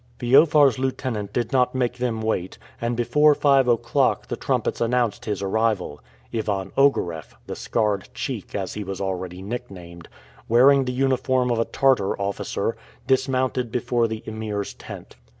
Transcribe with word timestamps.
Feofar's 0.17 0.79
lieutenant 0.79 1.31
did 1.31 1.53
not 1.53 1.75
make 1.75 1.99
them 1.99 2.23
wait, 2.23 2.57
and 2.81 2.97
before 2.97 3.35
five 3.35 3.67
o'clock 3.67 4.29
the 4.29 4.35
trumpets 4.35 4.81
announced 4.81 5.25
his 5.25 5.43
arrival. 5.43 6.01
Ivan 6.33 6.71
Ogareff 6.75 7.35
the 7.45 7.55
Scarred 7.55 8.09
Cheek, 8.15 8.55
as 8.55 8.73
he 8.73 8.83
was 8.83 8.99
already 8.99 9.43
nick 9.43 9.69
named 9.69 10.09
wearing 10.49 10.85
the 10.85 10.91
uniform 10.91 11.51
of 11.51 11.59
a 11.59 11.65
Tartar 11.65 12.19
officer, 12.19 12.75
dismounted 13.05 13.71
before 13.71 14.07
the 14.07 14.23
Emir's 14.25 14.73
tent. 14.73 15.17